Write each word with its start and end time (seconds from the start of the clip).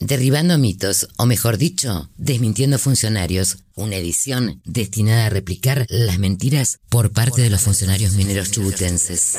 Derribando 0.00 0.56
mitos, 0.56 1.08
o 1.18 1.26
mejor 1.26 1.58
dicho, 1.58 2.08
desmintiendo 2.16 2.78
funcionarios, 2.78 3.58
una 3.74 3.96
edición 3.96 4.62
destinada 4.64 5.26
a 5.26 5.28
replicar 5.28 5.84
las 5.90 6.18
mentiras 6.18 6.78
por 6.88 7.12
parte 7.12 7.42
de 7.42 7.50
los 7.50 7.60
funcionarios 7.60 8.14
mineros 8.14 8.50
chubutenses. 8.50 9.36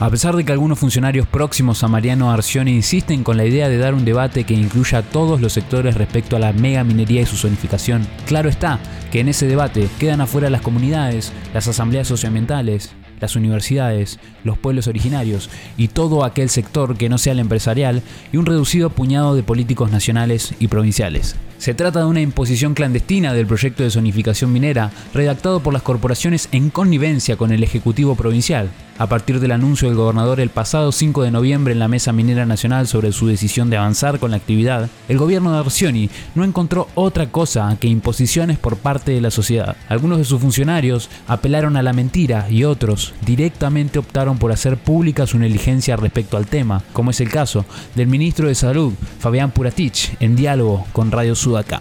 A 0.00 0.10
pesar 0.10 0.34
de 0.34 0.44
que 0.44 0.50
algunos 0.50 0.78
funcionarios 0.78 1.28
próximos 1.28 1.84
a 1.84 1.88
Mariano 1.88 2.32
Arcioni 2.32 2.72
insisten 2.72 3.22
con 3.22 3.36
la 3.36 3.44
idea 3.44 3.68
de 3.68 3.78
dar 3.78 3.94
un 3.94 4.04
debate 4.04 4.42
que 4.42 4.54
incluya 4.54 4.98
a 4.98 5.02
todos 5.02 5.40
los 5.40 5.52
sectores 5.52 5.94
respecto 5.94 6.34
a 6.34 6.40
la 6.40 6.52
mega 6.52 6.82
minería 6.82 7.20
y 7.20 7.26
su 7.26 7.36
zonificación, 7.36 8.08
claro 8.26 8.48
está 8.48 8.80
que 9.10 9.20
en 9.20 9.28
ese 9.28 9.46
debate 9.46 9.88
quedan 9.98 10.20
afuera 10.20 10.50
las 10.50 10.62
comunidades, 10.62 11.32
las 11.52 11.68
asambleas 11.68 12.08
socioambientales, 12.08 12.92
las 13.20 13.36
universidades, 13.36 14.18
los 14.44 14.58
pueblos 14.58 14.86
originarios 14.86 15.50
y 15.76 15.88
todo 15.88 16.24
aquel 16.24 16.48
sector 16.48 16.96
que 16.96 17.08
no 17.08 17.18
sea 17.18 17.32
el 17.34 17.40
empresarial 17.40 18.02
y 18.32 18.36
un 18.38 18.46
reducido 18.46 18.90
puñado 18.90 19.34
de 19.34 19.42
políticos 19.42 19.90
nacionales 19.90 20.54
y 20.58 20.68
provinciales. 20.68 21.36
Se 21.60 21.74
trata 21.74 21.98
de 21.98 22.06
una 22.06 22.22
imposición 22.22 22.72
clandestina 22.72 23.34
del 23.34 23.46
proyecto 23.46 23.82
de 23.82 23.90
zonificación 23.90 24.50
minera 24.50 24.90
redactado 25.12 25.60
por 25.60 25.74
las 25.74 25.82
corporaciones 25.82 26.48
en 26.52 26.70
connivencia 26.70 27.36
con 27.36 27.52
el 27.52 27.62
Ejecutivo 27.62 28.14
Provincial, 28.14 28.70
a 29.00 29.08
partir 29.08 29.40
del 29.40 29.52
anuncio 29.52 29.88
del 29.88 29.96
gobernador 29.96 30.40
el 30.40 30.50
pasado 30.50 30.92
5 30.92 31.22
de 31.22 31.30
noviembre 31.30 31.72
en 31.72 31.78
la 31.78 31.88
Mesa 31.88 32.12
Minera 32.12 32.44
Nacional 32.44 32.86
sobre 32.86 33.12
su 33.12 33.26
decisión 33.26 33.70
de 33.70 33.78
avanzar 33.78 34.18
con 34.18 34.30
la 34.30 34.36
actividad, 34.36 34.90
el 35.08 35.16
gobierno 35.16 35.52
de 35.52 35.58
Arcioni 35.58 36.10
no 36.34 36.44
encontró 36.44 36.86
otra 36.94 37.30
cosa 37.30 37.74
que 37.80 37.88
imposiciones 37.88 38.58
por 38.58 38.76
parte 38.76 39.12
de 39.12 39.22
la 39.22 39.30
sociedad. 39.30 39.76
Algunos 39.88 40.18
de 40.18 40.24
sus 40.24 40.38
funcionarios 40.38 41.08
apelaron 41.26 41.78
a 41.78 41.82
la 41.82 41.94
mentira 41.94 42.46
y 42.50 42.64
otros 42.64 43.14
directamente 43.24 43.98
optaron 43.98 44.36
por 44.36 44.52
hacer 44.52 44.76
pública 44.76 45.26
su 45.26 45.38
negligencia 45.38 45.96
respecto 45.96 46.36
al 46.36 46.46
tema, 46.46 46.82
como 46.92 47.10
es 47.10 47.22
el 47.22 47.30
caso 47.30 47.64
del 47.94 48.06
ministro 48.06 48.48
de 48.48 48.54
Salud, 48.54 48.92
Fabián 49.18 49.50
Puratich, 49.50 50.14
en 50.20 50.36
diálogo 50.36 50.86
con 50.92 51.10
Radio 51.10 51.34
Sudaca. 51.50 51.80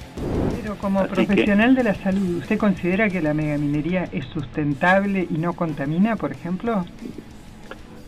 Pero 0.63 0.75
como 0.77 1.05
profesional 1.05 1.75
de 1.75 1.83
la 1.83 1.93
salud, 1.93 2.39
¿usted 2.39 2.57
considera 2.57 3.07
que 3.07 3.21
la 3.21 3.35
megaminería 3.35 4.09
es 4.11 4.25
sustentable 4.25 5.27
y 5.29 5.37
no 5.37 5.53
contamina, 5.53 6.15
por 6.15 6.31
ejemplo? 6.31 6.85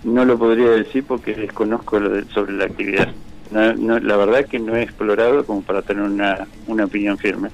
No 0.03 0.25
lo 0.25 0.39
podría 0.39 0.71
decir 0.71 1.03
porque 1.03 1.35
desconozco 1.35 1.99
sobre 2.33 2.53
la 2.53 2.65
actividad. 2.65 3.09
la 3.51 4.17
verdad 4.17 4.45
que 4.45 4.57
no 4.57 4.75
he 4.75 4.81
explorado 4.81 5.45
como 5.45 5.61
para 5.61 5.83
tener 5.83 6.01
una, 6.01 6.47
una 6.65 6.85
opinión 6.85 7.19
firme. 7.19 7.49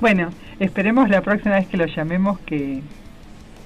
Bueno, 0.00 0.30
esperemos 0.58 1.10
la 1.10 1.20
próxima 1.20 1.56
vez 1.56 1.66
que 1.66 1.76
lo 1.76 1.84
llamemos 1.84 2.38
que, 2.40 2.80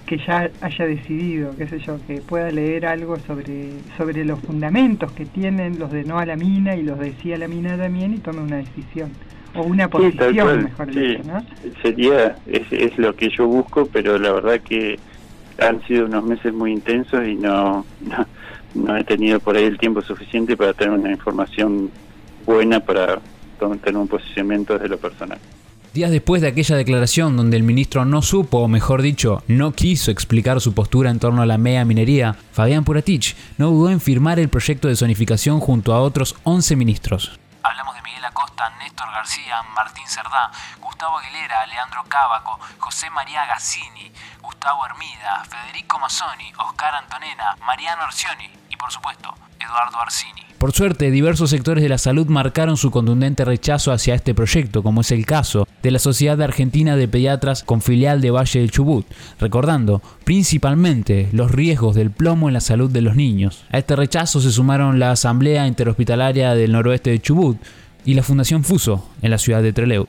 que 0.09 0.17
ya 0.27 0.51
haya 0.63 0.87
decidido, 0.87 1.55
qué 1.57 1.67
sé 1.69 1.79
yo, 1.81 1.99
que 2.07 2.23
pueda 2.23 2.51
leer 2.51 2.87
algo 2.87 3.19
sobre, 3.19 3.73
sobre 3.99 4.25
los 4.25 4.41
fundamentos 4.41 5.13
que 5.13 5.27
tienen 5.27 5.79
los 5.79 5.93
de 5.93 6.05
no 6.05 6.19
a 6.19 6.25
la 6.25 6.35
mina 6.35 6.75
y 6.75 6.83
los 6.83 6.99
de 6.99 7.13
sí 7.23 7.33
a 7.35 7.39
la 7.39 7.47
mina 7.47 7.77
también 7.77 8.15
y 8.15 8.19
tome 8.19 8.41
una 8.41 8.57
decisión. 8.57 9.11
O 9.55 9.63
una 9.63 9.89
posición, 9.89 10.65
mejor 10.65 10.87
dicho, 10.87 11.23
¿no? 11.27 11.45
Sería, 11.83 12.37
es, 12.47 12.73
es 12.73 12.97
lo 12.99 13.15
que 13.15 13.29
yo 13.29 13.47
busco, 13.47 13.87
pero 13.87 14.19
la 14.19 14.33
verdad 14.33 14.61
que 14.61 14.99
han 15.59 15.83
sido 15.87 16.07
unos 16.07 16.25
meses 16.25 16.55
muy 16.55 16.73
intensos 16.73 17.27
y 17.27 17.35
no, 17.35 17.85
no, 18.75 18.97
he 18.97 19.05
tenido 19.05 19.41
por 19.41 19.57
ahí 19.57 19.65
el 19.65 19.79
tiempo 19.79 20.01
suficiente 20.01 20.57
para 20.57 20.73
tener 20.73 20.99
una 20.99 21.11
información 21.11 21.91
buena 22.47 22.81
para 22.81 23.21
tener 23.59 23.97
un 23.97 24.09
posicionamiento 24.09 24.75
desde 24.75 24.89
lo 24.89 24.99
personal. 24.99 25.39
Días 25.99 26.13
después 26.13 26.41
de 26.41 26.47
aquella 26.47 26.77
declaración 26.77 27.37
donde 27.37 27.57
el 27.57 27.65
ministro 27.65 28.05
no 28.05 28.23
supo, 28.23 28.59
o 28.59 28.69
mejor 28.69 29.03
dicho, 29.03 29.43
no 29.49 29.73
quiso 29.73 30.13
explicar 30.13 30.61
su 30.61 30.73
postura 30.73 31.11
en 31.11 31.19
torno 31.19 31.43
a 31.43 31.47
la 31.47 31.59
mega 31.59 31.85
minería, 31.85 32.37
Fabián 32.53 32.85
Puratich 32.85 33.35
no 33.57 33.71
dudó 33.71 33.91
en 33.91 34.01
firmar 34.01 34.39
el 34.39 34.49
proyecto 34.49 34.87
de 34.87 34.95
zonificación 34.95 35.59
junto 35.59 35.93
a 35.93 36.01
otros 36.01 36.37
11 36.45 36.77
ministros. 36.77 37.41
Hablamos 37.65 37.97
de 37.97 38.03
Miguel 38.03 38.25
Acosta, 38.25 38.71
Néstor 38.79 39.11
García, 39.11 39.61
Martín 39.75 40.07
Cerdá, 40.07 40.53
Gustavo 40.81 41.19
Aguilera, 41.19 41.67
Leandro 41.67 42.05
Cábaco, 42.05 42.61
José 42.79 43.11
María 43.11 43.45
Gazzini, 43.47 44.13
Gustavo 44.41 44.87
Hermida, 44.87 45.43
Federico 45.51 45.99
Mazzoni, 45.99 46.53
Oscar 46.59 46.95
Antonena, 46.95 47.57
Mariano 47.67 48.05
Arcioni 48.05 48.49
y 48.71 48.77
por 48.77 48.93
supuesto 48.93 49.35
Eduardo 49.61 49.99
Arcini. 50.01 50.49
Por 50.59 50.73
suerte, 50.73 51.13
diversos 51.13 51.51
sectores 51.51 51.85
de 51.85 51.89
la 51.89 51.99
salud 51.99 52.27
marcaron 52.27 52.77
su 52.77 52.91
contundente 52.91 53.45
rechazo 53.45 53.93
hacia 53.93 54.17
este 54.17 54.35
proyecto, 54.35 54.83
como 54.83 55.03
es 55.03 55.13
el 55.13 55.25
caso 55.25 55.69
de 55.85 55.93
la 55.93 56.01
Sociedad 56.01 56.43
Argentina 56.43 56.97
de 56.97 57.07
Pediatras 57.07 57.63
con 57.63 57.81
filial 57.81 58.21
de 58.21 58.33
Valle 58.33 58.59
del 58.59 58.73
Chubut, 58.73 59.07
recordando 59.39 60.03
principalmente 60.25 61.29
los 61.31 61.53
riesgos 61.53 61.95
del 61.95 62.11
plomo 62.11 62.49
en 62.49 62.55
la 62.55 62.61
salud 62.61 62.91
de 62.91 63.03
los 63.03 63.15
niños. 63.15 63.65
A 63.71 63.79
este 63.79 63.95
rechazo 63.95 64.41
se 64.41 64.51
sumaron 64.51 64.99
la 64.99 65.13
Asamblea 65.13 65.69
Interhospitalaria 65.69 66.57
del 66.57 66.73
Noroeste 66.73 67.11
de 67.11 67.21
Chubut 67.21 67.59
y 68.05 68.15
la 68.15 68.23
Fundación 68.23 68.65
Fuso 68.65 69.09
en 69.23 69.31
la 69.31 69.39
ciudad 69.39 69.63
de 69.63 69.73
Trelew. 69.73 70.07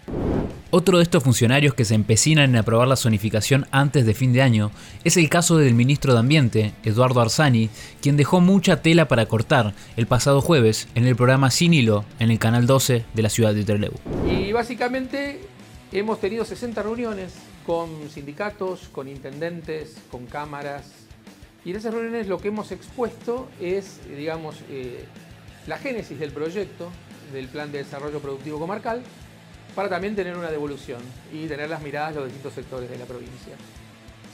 Otro 0.71 0.97
de 0.97 1.03
estos 1.03 1.23
funcionarios 1.23 1.73
que 1.73 1.83
se 1.83 1.95
empecinan 1.95 2.51
en 2.51 2.57
aprobar 2.57 2.87
la 2.87 2.95
zonificación 2.95 3.65
antes 3.71 4.05
de 4.05 4.13
fin 4.13 4.33
de 4.33 4.43
año 4.43 4.69
es 5.03 5.17
el 5.17 5.27
caso 5.27 5.57
del 5.57 5.73
ministro 5.73 6.13
de 6.13 6.19
Ambiente, 6.19 6.73
Eduardo 6.83 7.21
Arzani, 7.21 7.71
quien 8.01 8.17
dejó 8.17 8.39
mucha 8.39 8.83
tela 8.83 9.07
para 9.07 9.25
cortar 9.25 9.73
el 9.97 10.05
pasado 10.05 10.41
jueves 10.41 10.87
en 10.93 11.07
el 11.07 11.15
programa 11.15 11.49
Sin 11.49 11.73
Hilo 11.73 12.05
en 12.19 12.29
el 12.29 12.37
canal 12.37 12.67
12 12.67 13.03
de 13.11 13.21
la 13.23 13.29
ciudad 13.29 13.55
de 13.55 13.63
Trelew. 13.63 13.93
Y 14.31 14.51
básicamente 14.51 15.41
hemos 15.91 16.21
tenido 16.21 16.45
60 16.45 16.83
reuniones 16.83 17.33
con 17.65 17.89
sindicatos, 18.09 18.89
con 18.91 19.07
intendentes, 19.07 19.95
con 20.11 20.27
cámaras. 20.27 20.91
Y 21.65 21.71
en 21.71 21.77
esas 21.77 21.93
reuniones 21.93 22.27
lo 22.27 22.37
que 22.37 22.49
hemos 22.49 22.71
expuesto 22.71 23.49
es, 23.59 23.99
digamos, 24.15 24.57
eh, 24.69 25.05
la 25.65 25.79
génesis 25.79 26.19
del 26.19 26.31
proyecto, 26.31 26.91
del 27.31 27.47
Plan 27.47 27.71
de 27.71 27.79
Desarrollo 27.79 28.19
Productivo 28.19 28.59
Comarcal, 28.59 29.01
para 29.75 29.89
también 29.89 30.15
tener 30.15 30.35
una 30.35 30.49
devolución 30.49 30.99
y 31.31 31.47
tener 31.47 31.69
las 31.69 31.81
miradas 31.81 32.13
de 32.13 32.21
los 32.21 32.25
distintos 32.25 32.53
sectores 32.53 32.89
de 32.89 32.97
la 32.97 33.05
provincia. 33.05 33.53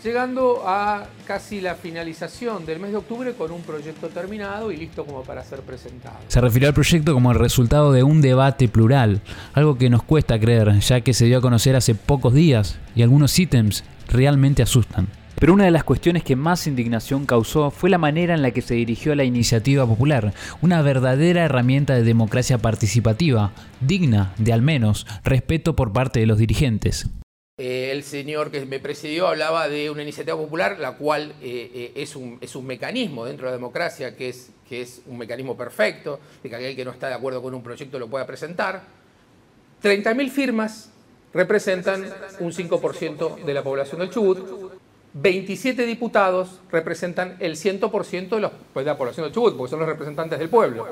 Llegando 0.03 0.61
a 0.65 1.07
casi 1.25 1.61
la 1.61 1.73
finalización 1.73 2.65
del 2.65 2.79
mes 2.79 2.91
de 2.91 2.97
octubre 2.97 3.33
con 3.33 3.51
un 3.51 3.63
proyecto 3.63 4.09
terminado 4.09 4.71
y 4.71 4.77
listo 4.77 5.03
como 5.03 5.23
para 5.23 5.43
ser 5.43 5.61
presentado. 5.61 6.17
Se 6.27 6.39
refirió 6.39 6.67
al 6.67 6.75
proyecto 6.75 7.13
como 7.13 7.31
el 7.31 7.39
resultado 7.39 7.91
de 7.91 8.03
un 8.03 8.21
debate 8.21 8.67
plural, 8.67 9.21
algo 9.53 9.79
que 9.79 9.89
nos 9.89 10.03
cuesta 10.03 10.39
creer, 10.39 10.79
ya 10.79 11.01
que 11.01 11.13
se 11.13 11.25
dio 11.25 11.39
a 11.39 11.41
conocer 11.41 11.75
hace 11.75 11.95
pocos 11.95 12.35
días 12.35 12.77
y 12.95 13.01
algunos 13.01 13.37
ítems 13.39 13.83
realmente 14.07 14.61
asustan. 14.61 15.07
Pero 15.39 15.53
una 15.53 15.65
de 15.65 15.71
las 15.71 15.83
cuestiones 15.83 16.23
que 16.23 16.37
más 16.37 16.65
indignación 16.65 17.25
causó 17.25 17.69
fue 17.69 17.89
la 17.89 17.97
manera 17.97 18.33
en 18.33 18.41
la 18.41 18.51
que 18.51 18.61
se 18.61 18.75
dirigió 18.75 19.15
la 19.15 19.25
iniciativa 19.25 19.85
popular, 19.85 20.33
una 20.61 20.81
verdadera 20.81 21.43
herramienta 21.43 21.93
de 21.93 22.03
democracia 22.03 22.57
participativa, 22.57 23.51
digna 23.81 24.33
de 24.37 24.53
al 24.53 24.61
menos 24.61 25.05
respeto 25.23 25.75
por 25.75 25.91
parte 25.91 26.21
de 26.21 26.25
los 26.25 26.37
dirigentes. 26.37 27.07
Eh, 27.57 27.91
el 27.91 28.03
señor 28.03 28.51
que 28.51 28.65
me 28.65 28.79
presidió 28.79 29.27
hablaba 29.27 29.69
de 29.69 29.89
una 29.89 30.03
iniciativa 30.03 30.37
popular, 30.37 30.77
la 30.79 30.93
cual 30.93 31.35
eh, 31.41 31.71
eh, 31.73 31.91
es, 31.95 32.15
un, 32.15 32.37
es, 32.41 32.55
un, 32.55 32.65
mecanismo 32.65 33.25
dentro 33.25 33.45
de 33.45 33.51
la 33.51 33.57
democracia 33.57 34.15
que 34.15 34.29
es, 34.29 34.51
que 34.67 34.81
es 34.81 35.01
un 35.05 35.17
mecanismo 35.17 35.55
perfecto, 35.55 36.19
de 36.43 36.49
que 36.49 36.55
aquel 36.55 36.75
que 36.75 36.83
no 36.83 36.91
está 36.91 37.07
de 37.07 37.13
acuerdo 37.13 37.41
con 37.41 37.53
un 37.53 37.63
proyecto 37.63 37.97
lo 37.97 38.09
pueda 38.09 38.25
presentar. 38.25 38.83
30.000 39.81 40.29
firmas 40.29 40.89
representan 41.33 42.05
un 42.39 42.51
5% 42.51 43.45
de 43.45 43.53
la 43.53 43.63
población 43.63 43.99
del 43.99 44.09
Chubut 44.09 44.84
27 45.15 45.85
diputados 45.85 46.59
representan 46.69 47.37
el 47.39 47.55
100% 47.55 48.37
de, 48.37 48.49
pues, 48.73 48.85
de 48.85 48.91
la 48.91 48.97
población 48.97 49.25
del 49.25 49.33
Chubut, 49.33 49.55
porque 49.55 49.69
son 49.69 49.79
los 49.79 49.87
representantes 49.87 50.37
del 50.37 50.49
pueblo. 50.49 50.85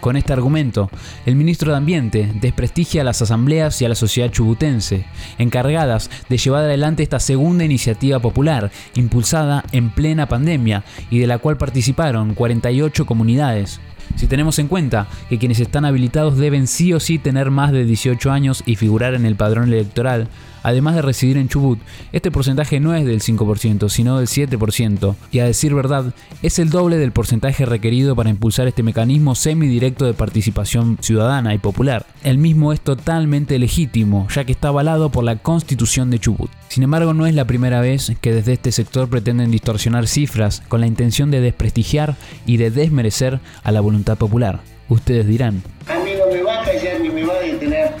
Con 0.00 0.16
este 0.16 0.32
argumento, 0.32 0.88
el 1.26 1.36
ministro 1.36 1.70
de 1.70 1.76
Ambiente 1.76 2.32
desprestigia 2.40 3.02
a 3.02 3.04
las 3.04 3.20
asambleas 3.20 3.82
y 3.82 3.84
a 3.84 3.90
la 3.90 3.94
sociedad 3.94 4.30
chubutense, 4.30 5.04
encargadas 5.36 6.10
de 6.30 6.38
llevar 6.38 6.64
adelante 6.64 7.02
esta 7.02 7.20
segunda 7.20 7.64
iniciativa 7.64 8.20
popular, 8.20 8.70
impulsada 8.94 9.62
en 9.72 9.90
plena 9.90 10.26
pandemia 10.26 10.82
y 11.10 11.18
de 11.18 11.26
la 11.26 11.38
cual 11.38 11.58
participaron 11.58 12.34
48 12.34 13.04
comunidades. 13.04 13.80
Si 14.14 14.28
tenemos 14.28 14.58
en 14.58 14.68
cuenta 14.68 15.08
que 15.28 15.38
quienes 15.38 15.60
están 15.60 15.84
habilitados 15.84 16.38
deben 16.38 16.68
sí 16.68 16.94
o 16.94 17.00
sí 17.00 17.18
tener 17.18 17.50
más 17.50 17.72
de 17.72 17.84
18 17.84 18.30
años 18.30 18.62
y 18.64 18.76
figurar 18.76 19.14
en 19.14 19.26
el 19.26 19.36
padrón 19.36 19.68
electoral, 19.68 20.28
además 20.66 20.96
de 20.96 21.02
residir 21.02 21.36
en 21.38 21.48
Chubut, 21.48 21.78
este 22.10 22.32
porcentaje 22.32 22.80
no 22.80 22.92
es 22.92 23.06
del 23.06 23.20
5%, 23.20 23.88
sino 23.88 24.18
del 24.18 24.26
7%, 24.26 25.14
y 25.30 25.38
a 25.38 25.44
decir 25.44 25.72
verdad, 25.72 26.12
es 26.42 26.58
el 26.58 26.70
doble 26.70 26.98
del 26.98 27.12
porcentaje 27.12 27.64
requerido 27.64 28.16
para 28.16 28.30
impulsar 28.30 28.66
este 28.66 28.82
mecanismo 28.82 29.36
semidirecto 29.36 30.06
de 30.06 30.14
participación 30.14 30.98
ciudadana 31.00 31.54
y 31.54 31.58
popular. 31.58 32.04
El 32.24 32.38
mismo 32.38 32.72
es 32.72 32.80
totalmente 32.80 33.60
legítimo, 33.60 34.26
ya 34.34 34.42
que 34.42 34.50
está 34.50 34.68
avalado 34.68 35.10
por 35.10 35.22
la 35.22 35.36
Constitución 35.36 36.10
de 36.10 36.18
Chubut. 36.18 36.50
Sin 36.66 36.82
embargo, 36.82 37.14
no 37.14 37.26
es 37.26 37.34
la 37.36 37.44
primera 37.44 37.80
vez 37.80 38.12
que 38.20 38.32
desde 38.32 38.54
este 38.54 38.72
sector 38.72 39.08
pretenden 39.08 39.52
distorsionar 39.52 40.08
cifras 40.08 40.64
con 40.66 40.80
la 40.80 40.88
intención 40.88 41.30
de 41.30 41.40
desprestigiar 41.40 42.16
y 42.44 42.56
de 42.56 42.72
desmerecer 42.72 43.38
a 43.62 43.70
la 43.70 43.80
voluntad 43.80 44.18
popular. 44.18 44.62
Ustedes 44.88 45.28
dirán. 45.28 45.62
A 45.86 45.98
mí 46.00 46.10
no 46.18 46.44
me 46.44 46.50
a 46.50 46.64
callar 46.64 47.00
me 47.00 47.24
va 47.24 47.34
a 47.34 47.40
detener 47.40 47.94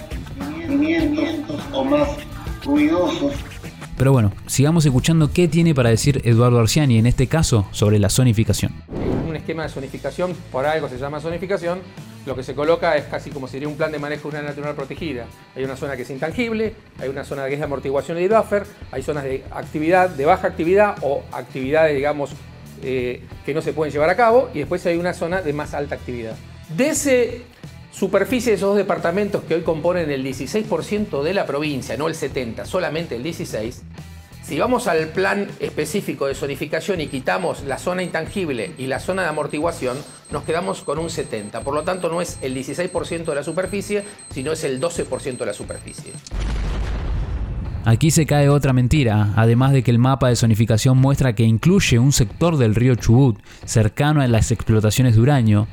ni 0.68 0.96
o 1.72 1.84
más 1.84 2.25
ruidosos 2.66 3.32
Pero 3.96 4.12
bueno, 4.12 4.32
sigamos 4.46 4.84
escuchando 4.84 5.32
qué 5.32 5.48
tiene 5.48 5.74
para 5.74 5.90
decir 5.90 6.20
Eduardo 6.24 6.58
Arciani, 6.58 6.98
en 6.98 7.06
este 7.06 7.28
caso, 7.28 7.66
sobre 7.70 7.98
la 7.98 8.10
zonificación. 8.10 8.74
Un 9.26 9.36
esquema 9.36 9.62
de 9.62 9.68
zonificación, 9.68 10.34
por 10.52 10.66
algo 10.66 10.88
se 10.88 10.98
llama 10.98 11.20
zonificación, 11.20 11.78
lo 12.26 12.34
que 12.34 12.42
se 12.42 12.54
coloca 12.54 12.96
es 12.96 13.04
casi 13.04 13.30
como 13.30 13.46
sería 13.46 13.68
un 13.68 13.76
plan 13.76 13.92
de 13.92 14.00
manejo 14.00 14.30
de 14.30 14.38
una 14.38 14.48
natural 14.48 14.74
protegida. 14.74 15.26
Hay 15.54 15.62
una 15.62 15.76
zona 15.76 15.96
que 15.96 16.02
es 16.02 16.10
intangible, 16.10 16.74
hay 16.98 17.08
una 17.08 17.24
zona 17.24 17.46
que 17.46 17.54
es 17.54 17.60
de 17.60 17.64
amortiguación 17.64 18.18
y 18.18 18.26
de 18.26 18.36
buffer, 18.36 18.66
hay 18.90 19.02
zonas 19.02 19.22
de 19.24 19.44
actividad, 19.50 20.10
de 20.10 20.24
baja 20.24 20.48
actividad 20.48 20.96
o 21.02 21.22
actividades, 21.30 21.94
digamos, 21.94 22.32
eh, 22.82 23.22
que 23.44 23.54
no 23.54 23.62
se 23.62 23.72
pueden 23.72 23.92
llevar 23.92 24.10
a 24.10 24.16
cabo, 24.16 24.50
y 24.52 24.58
después 24.58 24.84
hay 24.86 24.96
una 24.96 25.14
zona 25.14 25.40
de 25.40 25.52
más 25.52 25.72
alta 25.72 25.94
actividad. 25.94 26.36
De 26.76 26.88
ese 26.88 27.42
superficie 27.96 28.52
de 28.52 28.56
esos 28.56 28.76
departamentos 28.76 29.42
que 29.44 29.54
hoy 29.54 29.62
componen 29.62 30.10
el 30.10 30.22
16% 30.22 31.22
de 31.22 31.32
la 31.32 31.46
provincia, 31.46 31.96
no 31.96 32.08
el 32.08 32.14
70%, 32.14 32.66
solamente 32.66 33.16
el 33.16 33.24
16%, 33.24 33.74
si 34.42 34.58
vamos 34.60 34.86
al 34.86 35.08
plan 35.08 35.48
específico 35.58 36.26
de 36.26 36.34
zonificación 36.36 37.00
y 37.00 37.08
quitamos 37.08 37.64
la 37.64 37.78
zona 37.78 38.04
intangible 38.04 38.70
y 38.78 38.86
la 38.86 39.00
zona 39.00 39.22
de 39.22 39.28
amortiguación, 39.28 39.96
nos 40.30 40.44
quedamos 40.44 40.82
con 40.82 41.00
un 41.00 41.08
70%. 41.08 41.62
Por 41.64 41.74
lo 41.74 41.82
tanto, 41.82 42.08
no 42.08 42.20
es 42.20 42.38
el 42.42 42.54
16% 42.54 43.24
de 43.24 43.34
la 43.34 43.42
superficie, 43.42 44.04
sino 44.30 44.52
es 44.52 44.62
el 44.62 44.80
12% 44.80 45.38
de 45.38 45.46
la 45.46 45.52
superficie. 45.52 46.12
Aquí 47.84 48.12
se 48.12 48.24
cae 48.24 48.48
otra 48.48 48.72
mentira, 48.72 49.32
además 49.34 49.72
de 49.72 49.82
que 49.82 49.90
el 49.90 49.98
mapa 49.98 50.28
de 50.28 50.36
zonificación 50.36 50.96
muestra 50.96 51.34
que 51.34 51.42
incluye 51.42 51.98
un 51.98 52.12
sector 52.12 52.56
del 52.56 52.76
río 52.76 52.94
Chubut, 52.94 53.40
cercano 53.64 54.22
a 54.22 54.28
las 54.28 54.52
explotaciones 54.52 55.16
de 55.16 55.22
uranio, 55.22 55.66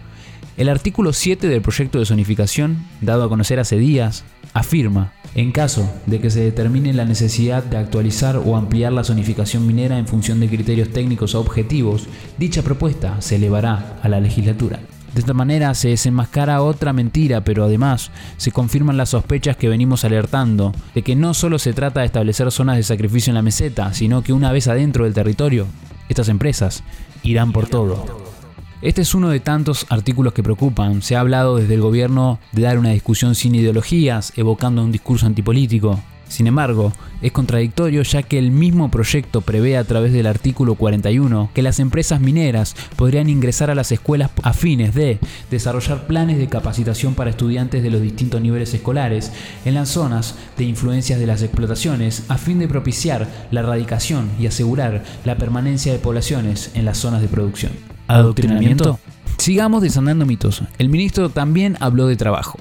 el 0.57 0.69
artículo 0.69 1.13
7 1.13 1.47
del 1.47 1.61
proyecto 1.61 1.99
de 1.99 2.05
zonificación, 2.05 2.85
dado 3.01 3.23
a 3.23 3.29
conocer 3.29 3.59
hace 3.59 3.77
días, 3.77 4.23
afirma, 4.53 5.13
en 5.35 5.51
caso 5.51 5.91
de 6.05 6.19
que 6.19 6.29
se 6.29 6.41
determine 6.41 6.93
la 6.93 7.05
necesidad 7.05 7.63
de 7.63 7.77
actualizar 7.77 8.37
o 8.37 8.55
ampliar 8.55 8.93
la 8.93 9.03
zonificación 9.03 9.65
minera 9.65 9.97
en 9.97 10.07
función 10.07 10.39
de 10.39 10.47
criterios 10.47 10.89
técnicos 10.89 11.33
o 11.33 11.39
objetivos, 11.39 12.07
dicha 12.37 12.61
propuesta 12.61 13.19
se 13.19 13.37
elevará 13.37 13.97
a 14.03 14.09
la 14.09 14.19
legislatura. 14.19 14.79
De 15.13 15.19
esta 15.19 15.33
manera 15.33 15.73
se 15.75 15.89
desenmascara 15.89 16.61
otra 16.63 16.91
mentira, 16.91 17.43
pero 17.43 17.63
además 17.63 18.11
se 18.37 18.51
confirman 18.51 18.97
las 18.97 19.09
sospechas 19.09 19.57
que 19.57 19.69
venimos 19.69 20.05
alertando, 20.05 20.71
de 20.95 21.03
que 21.03 21.15
no 21.15 21.33
solo 21.33 21.59
se 21.59 21.73
trata 21.73 21.99
de 21.99 22.07
establecer 22.07 22.51
zonas 22.51 22.77
de 22.77 22.83
sacrificio 22.83 23.31
en 23.31 23.35
la 23.35 23.43
meseta, 23.43 23.93
sino 23.93 24.23
que 24.23 24.33
una 24.33 24.51
vez 24.51 24.67
adentro 24.67 25.03
del 25.03 25.13
territorio, 25.13 25.67
estas 26.09 26.29
empresas 26.29 26.83
irán 27.23 27.51
por 27.51 27.67
todo. 27.67 28.32
Este 28.83 29.01
es 29.01 29.15
uno 29.15 29.29
de 29.29 29.39
tantos 29.39 29.85
artículos 29.87 30.33
que 30.33 30.43
preocupan. 30.43 31.01
Se 31.01 31.15
ha 31.15 31.21
hablado 31.21 31.55
desde 31.55 31.73
el 31.73 31.79
gobierno 31.79 32.39
de 32.51 32.63
dar 32.63 32.77
una 32.77 32.89
discusión 32.89 33.33
sin 33.33 33.55
ideologías, 33.55 34.33
evocando 34.35 34.83
un 34.83 34.91
discurso 34.91 35.25
antipolítico. 35.25 36.01
Sin 36.33 36.47
embargo, 36.47 36.91
es 37.21 37.31
contradictorio 37.31 38.01
ya 38.01 38.23
que 38.23 38.39
el 38.39 38.49
mismo 38.49 38.89
proyecto 38.89 39.41
prevé 39.41 39.77
a 39.77 39.83
través 39.83 40.13
del 40.13 40.25
artículo 40.25 40.73
41 40.73 41.51
que 41.53 41.61
las 41.61 41.77
empresas 41.79 42.21
mineras 42.21 42.75
podrían 42.95 43.29
ingresar 43.29 43.69
a 43.69 43.75
las 43.75 43.91
escuelas 43.91 44.31
a 44.41 44.53
fines 44.53 44.95
de 44.95 45.19
desarrollar 45.51 46.07
planes 46.07 46.39
de 46.39 46.47
capacitación 46.47 47.13
para 47.13 47.29
estudiantes 47.29 47.83
de 47.83 47.91
los 47.91 48.01
distintos 48.01 48.41
niveles 48.41 48.73
escolares 48.73 49.31
en 49.63 49.75
las 49.75 49.89
zonas 49.89 50.33
de 50.57 50.63
influencias 50.63 51.19
de 51.19 51.27
las 51.27 51.43
explotaciones 51.43 52.23
a 52.29 52.39
fin 52.39 52.57
de 52.57 52.67
propiciar 52.67 53.29
la 53.51 53.59
erradicación 53.59 54.31
y 54.39 54.47
asegurar 54.47 55.03
la 55.25 55.37
permanencia 55.37 55.93
de 55.93 55.99
poblaciones 55.99 56.71
en 56.73 56.85
las 56.85 56.97
zonas 56.97 57.21
de 57.21 57.27
producción 57.27 57.73
adoctrinamiento. 58.07 58.99
Sigamos 59.37 59.83
desandando 59.83 60.25
mitos. 60.25 60.63
El 60.79 60.89
ministro 60.89 61.29
también 61.29 61.77
habló 61.79 62.07
de 62.07 62.15
trabajo. 62.15 62.57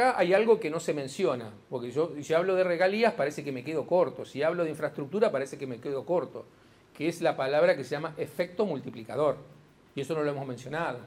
Acá 0.00 0.18
hay 0.18 0.32
algo 0.32 0.58
que 0.58 0.70
no 0.70 0.80
se 0.80 0.94
menciona, 0.94 1.50
porque 1.68 1.90
yo 1.90 2.14
si 2.22 2.32
hablo 2.32 2.54
de 2.54 2.64
regalías 2.64 3.12
parece 3.12 3.44
que 3.44 3.52
me 3.52 3.62
quedo 3.62 3.86
corto, 3.86 4.24
si 4.24 4.42
hablo 4.42 4.64
de 4.64 4.70
infraestructura 4.70 5.30
parece 5.30 5.58
que 5.58 5.66
me 5.66 5.78
quedo 5.78 6.06
corto, 6.06 6.46
que 6.96 7.06
es 7.06 7.20
la 7.20 7.36
palabra 7.36 7.76
que 7.76 7.84
se 7.84 7.90
llama 7.90 8.14
efecto 8.16 8.64
multiplicador. 8.64 9.36
Y 9.94 10.00
eso 10.00 10.14
no 10.14 10.22
lo 10.22 10.30
hemos 10.30 10.46
mencionado. 10.46 11.00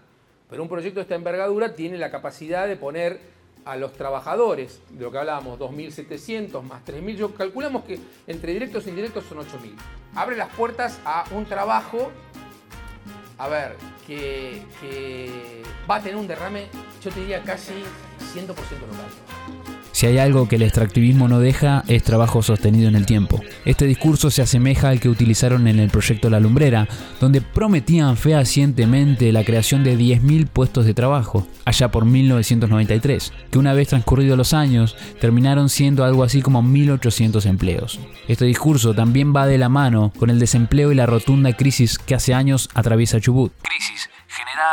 Pero 0.48 0.62
un 0.62 0.70
proyecto 0.70 1.00
de 1.00 1.04
esta 1.04 1.16
envergadura 1.16 1.74
tiene 1.74 1.98
la 1.98 2.12
capacidad 2.12 2.68
de 2.68 2.76
poner 2.76 3.20
a 3.66 3.78
los 3.78 3.94
trabajadores, 3.94 4.80
de 4.92 5.04
lo 5.04 5.12
que 5.12 5.18
hablábamos, 5.18 5.58
2.700 5.58 6.62
más 6.62 6.86
3.000, 6.86 7.16
yo 7.16 7.34
calculamos 7.34 7.86
que 7.86 7.98
entre 8.28 8.54
directos 8.54 8.86
e 8.86 8.90
indirectos 8.92 9.24
son 9.26 9.40
8.000. 9.40 9.74
Abre 10.14 10.36
las 10.36 10.54
puertas 10.54 11.00
a 11.04 11.26
un 11.32 11.46
trabajo 11.46 12.12
a 13.38 13.48
ver, 13.48 13.76
que, 14.06 14.62
va 15.90 15.96
a 15.96 16.02
tener 16.02 16.16
un 16.16 16.28
derrame, 16.28 16.68
yo 17.02 17.12
te 17.12 17.20
diría 17.20 17.42
casi 17.42 17.74
100% 18.34 18.48
local. 18.48 19.44
Si 19.94 20.08
hay 20.08 20.18
algo 20.18 20.48
que 20.48 20.56
el 20.56 20.64
extractivismo 20.64 21.28
no 21.28 21.40
deja, 21.40 21.84
es 21.88 22.02
trabajo 22.02 22.42
sostenido 22.42 22.90
en 22.90 22.96
el 22.96 23.06
tiempo. 23.06 23.40
Este 23.64 23.86
discurso 23.86 24.32
se 24.32 24.42
asemeja 24.42 24.90
al 24.90 25.00
que 25.00 25.08
utilizaron 25.08 25.68
en 25.68 25.78
el 25.78 25.92
proyecto 25.92 26.32
La 26.32 26.40
Lumbrera, 26.40 26.88
donde 27.22 27.42
prometían 27.42 28.18
fehacientemente 28.18 29.32
la 29.32 29.44
creación 29.44 29.84
de 29.84 29.96
10.000 29.96 30.48
puestos 30.48 30.88
de 30.88 30.96
trabajo, 30.96 31.48
allá 31.64 31.92
por 31.92 32.06
1993, 32.06 33.34
que 33.52 33.60
una 33.60 33.74
vez 33.74 33.90
transcurridos 33.90 34.36
los 34.36 34.56
años, 34.56 34.98
terminaron 35.22 35.70
siendo 35.70 36.04
algo 36.04 36.24
así 36.24 36.42
como 36.42 36.64
1.800 36.64 37.46
empleos. 37.46 38.00
Este 38.28 38.46
discurso 38.46 38.96
también 38.96 39.32
va 39.34 39.46
de 39.46 39.60
la 39.60 39.70
mano 39.70 40.12
con 40.18 40.32
el 40.32 40.40
desempleo 40.40 40.92
y 40.92 40.96
la 40.96 41.06
rotunda 41.06 41.54
crisis 41.54 42.00
que 42.00 42.16
hace 42.16 42.34
años 42.34 42.68
atraviesa 42.74 43.22
Chubut. 43.22 43.54
Crisis 43.62 44.03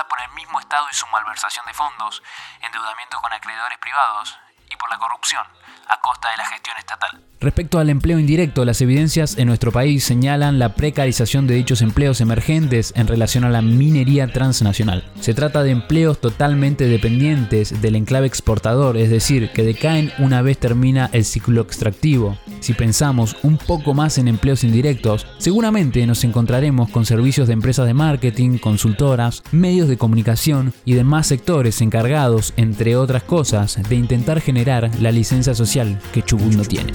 por 0.09 0.21
el 0.21 0.29
mismo 0.33 0.61
Estado 0.61 0.87
y 0.91 0.95
su 0.95 1.07
malversación 1.07 1.65
de 1.65 1.73
fondos, 1.73 2.23
endeudamiento 2.61 3.19
con 3.21 3.33
acreedores 3.33 3.79
privados 3.79 4.39
y 4.69 4.77
por 4.77 4.91
la 4.91 4.99
corrupción 4.99 5.47
a 5.91 6.01
costa 6.01 6.31
de 6.31 6.37
la 6.37 6.47
gestión 6.47 6.77
estatal. 6.79 7.21
Respecto 7.43 7.79
al 7.79 7.89
empleo 7.89 8.19
indirecto, 8.19 8.67
las 8.67 8.83
evidencias 8.83 9.39
en 9.39 9.47
nuestro 9.47 9.73
país 9.73 10.05
señalan 10.05 10.59
la 10.59 10.75
precarización 10.75 11.47
de 11.47 11.55
dichos 11.55 11.81
empleos 11.81 12.21
emergentes 12.21 12.93
en 12.97 13.07
relación 13.07 13.45
a 13.45 13.49
la 13.49 13.63
minería 13.63 14.31
transnacional. 14.31 15.11
Se 15.21 15.33
trata 15.33 15.63
de 15.63 15.71
empleos 15.71 16.21
totalmente 16.21 16.87
dependientes 16.87 17.81
del 17.81 17.97
enclave 17.97 18.27
exportador, 18.27 18.99
es 18.99 19.09
decir, 19.09 19.53
que 19.55 19.63
decaen 19.63 20.13
una 20.19 20.43
vez 20.43 20.59
termina 20.59 21.09
el 21.15 21.25
ciclo 21.25 21.63
extractivo. 21.63 22.37
Si 22.61 22.75
pensamos 22.75 23.35
un 23.43 23.57
poco 23.57 23.95
más 23.95 24.19
en 24.19 24.29
empleos 24.29 24.63
indirectos, 24.63 25.27
seguramente 25.39 26.07
nos 26.07 26.25
encontraremos 26.25 26.91
con 26.91 27.07
servicios 27.07 27.49
de 27.49 27.55
empresas 27.55 27.87
de 27.87 27.95
marketing, 27.95 28.59
consultoras, 28.59 29.43
medios 29.51 29.89
de 29.89 29.97
comunicación 29.97 30.75
y 30.85 30.93
demás 30.93 31.29
sectores 31.29 31.81
encargados, 31.81 32.53
entre 32.59 32.97
otras 32.97 33.23
cosas, 33.23 33.79
de 33.89 33.95
intentar 33.95 34.43
generar 34.43 34.91
la 35.01 35.11
licencia 35.11 35.55
social 35.55 35.80
que 36.13 36.23
Chubut 36.23 36.55
no 36.55 36.65
tiene. 36.65 36.93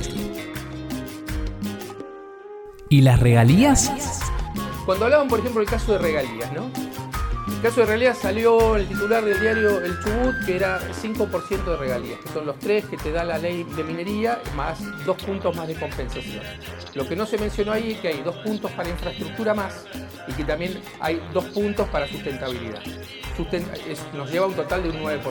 ¿Y 2.89 3.01
las 3.01 3.19
regalías? 3.19 3.91
Cuando 4.85 5.05
hablaban, 5.05 5.27
por 5.27 5.39
ejemplo, 5.39 5.59
del 5.59 5.69
caso 5.69 5.93
de 5.93 5.97
regalías, 5.97 6.51
¿no? 6.53 6.69
El 7.47 7.61
caso 7.61 7.81
de 7.81 7.85
regalías 7.87 8.17
salió 8.17 8.75
el 8.75 8.87
titular 8.87 9.23
del 9.23 9.39
diario 9.39 9.81
El 9.81 9.99
Chubut, 9.99 10.45
que 10.45 10.55
era 10.55 10.79
5% 11.01 11.65
de 11.65 11.77
regalías, 11.77 12.19
que 12.19 12.29
son 12.29 12.45
los 12.45 12.59
tres 12.59 12.85
que 12.85 12.97
te 12.97 13.11
da 13.11 13.23
la 13.23 13.37
ley 13.37 13.63
de 13.63 13.83
minería, 13.83 14.39
más 14.55 14.79
dos 15.05 15.17
puntos 15.17 15.55
más 15.55 15.67
de 15.67 15.75
compensación. 15.75 16.43
Lo 16.93 17.07
que 17.07 17.15
no 17.15 17.25
se 17.25 17.37
mencionó 17.37 17.71
ahí 17.71 17.93
es 17.93 17.99
que 17.99 18.09
hay 18.09 18.21
dos 18.21 18.35
puntos 18.37 18.71
para 18.71 18.89
infraestructura 18.89 19.53
más 19.53 19.85
y 20.27 20.33
que 20.33 20.43
también 20.43 20.79
hay 20.99 21.21
dos 21.33 21.45
puntos 21.45 21.87
para 21.89 22.07
sustentabilidad. 22.07 22.81
nos 24.13 24.31
lleva 24.31 24.45
a 24.45 24.49
un 24.49 24.55
total 24.55 24.83
de 24.83 24.89
un 24.89 25.03
9%. 25.03 25.21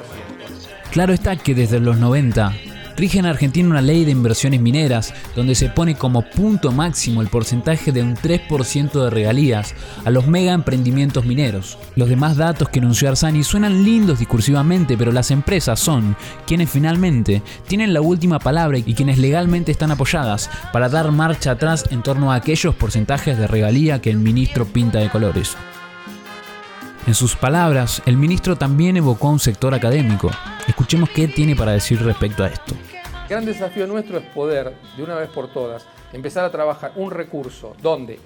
Claro 0.90 1.12
está 1.12 1.37
que 1.37 1.55
desde 1.55 1.81
los 1.81 1.97
90 1.99 2.52
rige 2.97 3.19
en 3.19 3.27
Argentina 3.27 3.69
una 3.69 3.81
ley 3.81 4.05
de 4.05 4.11
inversiones 4.11 4.61
mineras 4.61 5.13
donde 5.35 5.55
se 5.55 5.69
pone 5.69 5.95
como 5.97 6.23
punto 6.23 6.73
máximo 6.73 7.23
el 7.23 7.29
porcentaje 7.29 7.93
de 7.93 8.03
un 8.03 8.17
3% 8.17 9.05
de 9.05 9.11
regalías 9.11 9.75
a 10.05 10.11
los 10.11 10.27
mega 10.27 10.53
emprendimientos 10.53 11.25
mineros. 11.25 11.79
Los 11.97 12.09
demás 12.09 12.37
datos 12.37 12.69
que 12.69 12.81
anunció 12.81 13.09
Arsani 13.09 13.45
suenan 13.45 13.85
lindos 13.85 14.19
discursivamente, 14.19 14.97
pero 14.97 15.13
las 15.13 15.31
empresas 15.31 15.81
son 15.81 16.17
quienes 16.47 16.71
finalmente 16.71 17.43
tienen 17.67 17.95
la 17.95 18.01
última 18.01 18.39
palabra 18.39 18.79
y 18.79 18.95
quienes 18.95 19.19
legalmente 19.19 19.73
están 19.73 19.91
apoyadas 19.91 20.51
para 20.73 20.89
dar 20.89 21.11
marcha 21.13 21.53
atrás 21.53 21.85
en 21.91 22.03
torno 22.03 22.33
a 22.33 22.37
aquellos 22.37 22.75
porcentajes 22.75 23.39
de 23.39 23.47
regalía 23.47 24.01
que 24.01 24.11
el 24.11 24.19
ministro 24.19 24.67
pinta 24.67 24.99
de 24.99 25.11
colores. 25.11 25.57
En 27.07 27.15
sus 27.15 27.37
palabras, 27.37 28.03
el 28.07 28.17
ministro 28.17 28.57
también 28.57 28.97
evocó 28.97 29.29
a 29.29 29.33
un 29.33 29.39
sector 29.39 29.75
académico. 29.75 30.31
Escuchemos 30.67 31.11
qué 31.11 31.29
tiene 31.29 31.55
para 31.55 31.73
decir 31.73 32.03
respecto 32.03 32.45
a 32.45 32.49
esto. 32.49 32.75
Gran 33.26 33.47
desafío 33.47 33.87
nuestro 33.87 34.19
es 34.19 34.25
poder, 34.26 34.75
de 34.99 35.02
una 35.02 35.14
vez 35.14 35.31
por 35.31 35.50
todas, 35.50 35.87
empezar 36.12 36.45
a 36.45 36.50
trabajar 36.50 36.93
un 36.97 37.11
recurso 37.11 37.75
donde, 37.81 38.19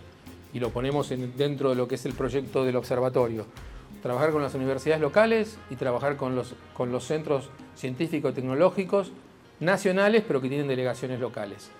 y 0.52 0.59
lo 0.59 0.71
ponemos 0.71 1.09
dentro 1.37 1.71
de 1.71 1.76
lo 1.76 1.87
que 1.87 1.95
es 1.95 2.05
el 2.05 2.14
proyecto 2.14 2.64
del 2.64 2.75
observatorio, 2.75 3.47
trabajar 4.02 4.33
con 4.33 4.43
las 4.43 4.57
universidades 4.57 5.00
locales 5.00 5.57
y 5.71 5.76
trabajar 5.76 6.17
con 6.17 6.35
los, 6.35 6.57
con 6.75 6.90
los 6.90 7.05
centros 7.05 7.49
científico-tecnológicos 7.76 9.12
nacionales, 9.61 10.25
pero 10.26 10.40
que 10.40 10.49
tienen 10.49 10.67
delegaciones 10.67 11.21
locales. 11.21 11.71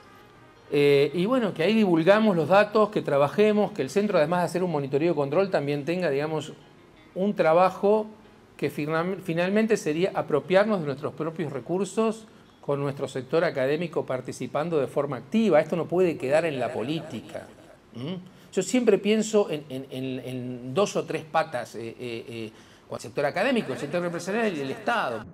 Eh, 0.71 1.11
y 1.13 1.27
bueno, 1.27 1.53
que 1.53 1.65
ahí 1.65 1.75
divulgamos 1.75 2.37
los 2.37 2.49
datos, 2.49 2.91
que 2.91 3.03
trabajemos, 3.03 3.73
que 3.73 3.83
el 3.83 3.91
centro, 3.91 4.19
además 4.19 4.43
de 4.43 4.45
hacer 4.45 4.63
un 4.63 4.71
monitoreo 4.71 5.13
y 5.13 5.17
control, 5.17 5.51
también 5.51 5.85
tenga, 5.85 6.09
digamos, 6.09 6.53
un 7.17 7.35
trabajo 7.35 8.07
que 8.57 8.71
finalmente 8.71 9.77
sería 9.77 10.13
apropiarnos 10.15 10.81
de 10.81 10.87
nuestros 10.87 11.15
propios 11.15 11.53
recursos 11.53 12.29
con 12.69 12.81
nuestro 12.81 13.09
sector 13.09 13.45
académico 13.45 14.05
participando 14.05 14.79
de 14.79 14.89
forma 14.89 15.17
activa. 15.17 15.59
Esto 15.59 15.75
no 15.75 15.87
puede 15.87 16.19
quedar 16.19 16.45
en 16.45 16.61
la 16.61 16.71
política. 16.71 17.47
Yo 18.53 18.63
siempre 18.63 18.99
pienso 18.99 19.49
en, 19.51 20.75
dos 20.75 20.95
o 20.97 21.05
tres 21.05 21.25
patas, 21.25 21.77
eh, 21.77 21.97
eh, 21.99 22.25
eh, 22.29 22.53
el 22.93 23.01
sector 23.01 23.25
académico, 23.25 23.73
el 23.73 23.79
sector 23.79 24.05
empresarial 24.05 24.55
y 24.55 24.61
el 24.61 24.71
Estado. 24.73 25.25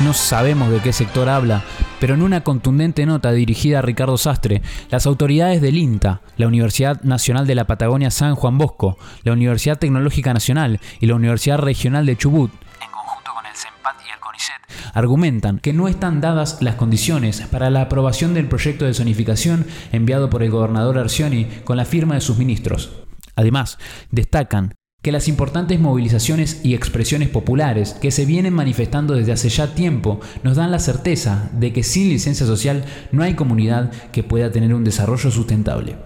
No 0.00 0.12
sabemos 0.12 0.68
de 0.72 0.80
qué 0.80 0.92
sector 0.92 1.28
habla, 1.28 1.62
pero 2.00 2.14
en 2.14 2.22
una 2.22 2.42
contundente 2.42 3.06
nota 3.06 3.30
dirigida 3.30 3.78
a 3.78 3.82
Ricardo 3.82 4.18
Sastre, 4.18 4.62
las 4.90 5.06
autoridades 5.06 5.62
del 5.62 5.78
INTA, 5.78 6.22
la 6.36 6.48
Universidad 6.48 7.00
Nacional 7.02 7.46
de 7.46 7.54
la 7.54 7.68
Patagonia 7.68 8.10
San 8.10 8.34
Juan 8.34 8.58
Bosco, 8.58 8.98
la 9.22 9.32
Universidad 9.32 9.78
Tecnológica 9.78 10.34
Nacional 10.34 10.80
y 10.98 11.06
la 11.06 11.14
Universidad 11.14 11.58
Regional 11.58 12.04
de 12.04 12.16
Chubut, 12.16 12.50
Argumentan 14.92 15.58
que 15.58 15.72
no 15.72 15.88
están 15.88 16.20
dadas 16.20 16.58
las 16.60 16.76
condiciones 16.76 17.42
para 17.50 17.70
la 17.70 17.82
aprobación 17.82 18.34
del 18.34 18.48
proyecto 18.48 18.84
de 18.84 18.94
zonificación 18.94 19.66
enviado 19.92 20.30
por 20.30 20.42
el 20.42 20.50
gobernador 20.50 20.98
Arcioni 20.98 21.46
con 21.64 21.76
la 21.76 21.84
firma 21.84 22.14
de 22.14 22.20
sus 22.20 22.38
ministros. 22.38 22.92
Además, 23.36 23.78
destacan 24.10 24.74
que 25.04 25.12
las 25.12 25.28
importantes 25.28 25.78
movilizaciones 25.78 26.64
y 26.64 26.74
expresiones 26.74 27.28
populares 27.28 27.92
que 27.92 28.10
se 28.10 28.24
vienen 28.24 28.54
manifestando 28.54 29.14
desde 29.14 29.32
hace 29.32 29.50
ya 29.50 29.74
tiempo 29.74 30.20
nos 30.42 30.56
dan 30.56 30.70
la 30.70 30.78
certeza 30.78 31.50
de 31.52 31.74
que 31.74 31.82
sin 31.82 32.08
licencia 32.08 32.46
social 32.46 32.84
no 33.12 33.22
hay 33.22 33.34
comunidad 33.34 33.92
que 34.12 34.22
pueda 34.22 34.50
tener 34.50 34.72
un 34.72 34.82
desarrollo 34.82 35.30
sustentable. 35.30 35.96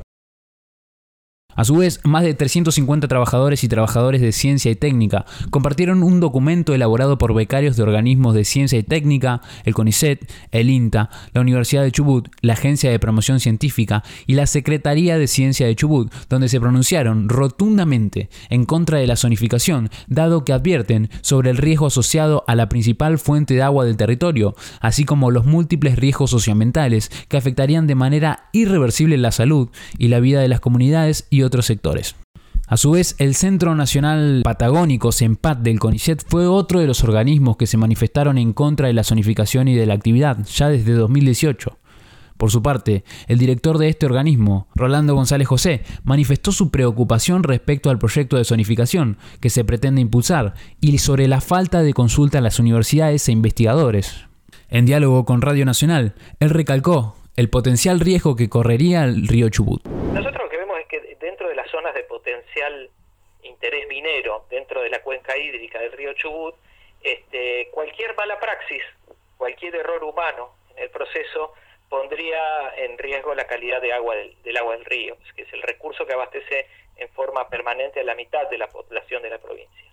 A 1.59 1.65
su 1.65 1.75
vez, 1.75 1.99
más 2.05 2.23
de 2.23 2.35
350 2.35 3.09
trabajadores 3.09 3.65
y 3.65 3.69
trabajadores 3.69 4.21
de 4.21 4.31
ciencia 4.31 4.71
y 4.71 4.77
técnica 4.77 5.27
compartieron 5.51 6.05
un 6.05 6.21
documento 6.21 6.73
elaborado 6.73 7.19
por 7.19 7.35
becarios 7.35 7.77
de 7.77 7.83
organismos 7.83 8.33
de 8.33 8.45
ciencia 8.45 8.79
y 8.79 8.85
técnica, 8.85 9.43
el 9.65 9.75
CONICET, 9.75 10.31
el 10.53 10.71
INTA, 10.71 11.11
la 11.33 11.41
Universidad 11.41 11.83
de 11.83 11.91
Chubut, 11.91 12.29
la 12.43 12.53
Agencia 12.53 12.93
de 12.93 13.01
Promoción 13.01 13.41
Científica 13.41 14.05
y 14.29 14.35
la 14.35 14.47
Secretaría 14.47 15.19
de 15.19 15.27
Ciencia 15.27 15.67
de 15.67 15.75
Chubut, 15.75 16.15
donde 16.29 16.49
se 16.49 16.61
pronunciaron 16.61 17.29
rotundamente 17.29 18.29
en 18.51 18.65
contra 18.65 19.01
de 19.01 19.09
la 19.09 19.17
zonificación, 19.17 19.91
dado 20.07 20.45
que 20.45 20.53
advierten 20.53 21.11
sobre 21.23 21.51
el 21.51 21.57
riesgo 21.57 21.87
asociado 21.87 22.45
a 22.47 22.55
la 22.55 22.69
principal 22.69 23.19
fuente 23.19 23.55
de 23.55 23.63
agua 23.63 23.85
del 23.85 23.97
territorio, 23.97 24.55
así 24.81 25.05
como 25.05 25.33
los 25.33 25.45
múltiples 25.45 25.97
riesgos 25.97 26.31
socioambientales 26.31 27.11
que 27.27 27.37
afectarían 27.37 27.89
de 27.89 27.97
manera 27.97 28.45
irreversible 28.53 29.19
la 29.19 29.33
salud 29.33 29.71
y 29.99 30.07
la 30.07 30.21
vida 30.21 30.41
de 30.41 30.47
las 30.47 30.61
comunidades 30.61 31.27
y 31.31 31.48
otros 31.49 31.67
sectores. 31.67 32.15
A 32.69 32.77
su 32.77 32.91
vez, 32.91 33.17
el 33.19 33.35
Centro 33.35 33.75
Nacional 33.75 34.43
Patagónico 34.45 35.11
CEMPAT 35.11 35.61
del 35.61 35.79
CONICET 35.79 36.23
fue 36.29 36.47
otro 36.47 36.81
de 36.81 36.87
los 36.87 37.03
organismos 37.03 37.57
que 37.57 37.67
se 37.67 37.79
manifestaron 37.79 38.37
en 38.37 38.53
contra 38.53 38.89
de 38.89 38.93
la 38.93 39.05
zonificación 39.05 39.69
y 39.69 39.75
de 39.75 39.87
la 39.87 39.95
actividad, 39.95 40.45
ya 40.45 40.69
desde 40.69 40.93
2018. 40.93 41.79
Por 42.37 42.51
su 42.51 42.63
parte, 42.63 43.05
el 43.27 43.39
director 43.39 43.79
de 43.79 43.89
este 43.89 44.05
organismo, 44.05 44.69
Rolando 44.75 45.15
González 45.15 45.49
José, 45.49 45.83
manifestó 46.05 46.53
su 46.53 46.71
preocupación 46.71 47.43
respecto 47.43 47.89
al 47.89 47.99
proyecto 47.99 48.37
de 48.37 48.45
zonificación 48.45 49.17
que 49.41 49.49
se 49.49 49.65
pretende 49.65 50.03
impulsar 50.03 50.53
y 50.79 50.99
sobre 50.99 51.27
la 51.27 51.41
falta 51.41 51.83
de 51.83 51.95
consulta 51.95 52.39
a 52.39 52.43
las 52.43 52.59
universidades 52.59 53.27
e 53.29 53.33
investigadores. 53.33 54.27
En 54.69 54.85
diálogo 54.85 55.25
con 55.25 55.41
Radio 55.41 55.65
Nacional, 55.65 56.15
él 56.39 56.51
recalcó 56.51 57.17
el 57.35 57.49
potencial 57.49 57.99
riesgo 57.99 58.37
que 58.37 58.51
correría 58.51 59.05
el 59.05 59.27
río 59.27 59.49
Chubut 59.49 59.83
potencial 62.39 62.91
interés 63.43 63.89
minero 63.89 64.47
dentro 64.51 64.83
de 64.83 64.91
la 64.91 65.03
cuenca 65.03 65.37
hídrica 65.37 65.79
del 65.81 65.93
río 65.93 66.13
Chubut, 66.15 66.55
este, 67.03 67.69
cualquier 67.71 68.15
mala 68.17 68.39
praxis, 68.39 68.83
cualquier 69.37 69.77
error 69.77 70.03
humano 70.05 70.55
en 70.77 70.85
el 70.85 70.91
proceso 70.91 71.55
pondría 71.89 72.75
en 72.77 72.99
riesgo 72.99 73.35
la 73.35 73.47
calidad 73.47 73.81
de 73.81 73.93
agua 73.93 74.15
del, 74.17 74.57
agua 74.57 74.77
del 74.77 74.85
río, 74.85 75.17
que 75.35 75.43
es 75.43 75.53
el 75.53 75.63
recurso 75.63 76.05
que 76.05 76.13
abastece 76.13 76.67
en 76.97 77.09
forma 77.11 77.49
permanente 77.49 78.01
a 78.01 78.05
la 78.05 78.15
mitad 78.15 78.49
de 78.51 78.59
la 78.59 78.69
población 78.69 79.23
de 79.23 79.31
la 79.31 79.39
provincia. 79.39 79.85